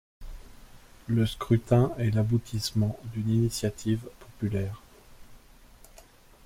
Le 1.05 1.27
scrutin 1.27 1.91
est 1.99 2.09
l'aboutissement 2.09 2.99
d'une 3.13 3.29
initiative 3.29 3.99
populaire. 4.19 4.81